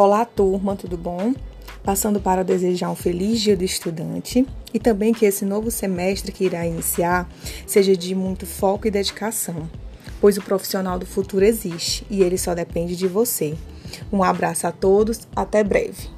Olá, 0.00 0.24
turma, 0.24 0.76
tudo 0.76 0.96
bom? 0.96 1.34
Passando 1.82 2.20
para 2.20 2.44
desejar 2.44 2.88
um 2.88 2.94
feliz 2.94 3.40
dia 3.40 3.56
do 3.56 3.64
estudante 3.64 4.46
e 4.72 4.78
também 4.78 5.12
que 5.12 5.26
esse 5.26 5.44
novo 5.44 5.72
semestre 5.72 6.30
que 6.30 6.44
irá 6.44 6.64
iniciar 6.64 7.28
seja 7.66 7.96
de 7.96 8.14
muito 8.14 8.46
foco 8.46 8.86
e 8.86 8.92
dedicação, 8.92 9.68
pois 10.20 10.38
o 10.38 10.42
profissional 10.42 11.00
do 11.00 11.04
futuro 11.04 11.44
existe 11.44 12.06
e 12.08 12.22
ele 12.22 12.38
só 12.38 12.54
depende 12.54 12.94
de 12.94 13.08
você. 13.08 13.56
Um 14.12 14.22
abraço 14.22 14.68
a 14.68 14.70
todos, 14.70 15.26
até 15.34 15.64
breve. 15.64 16.17